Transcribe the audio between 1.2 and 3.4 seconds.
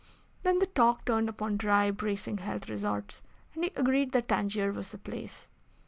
upon dry, bracing health resorts,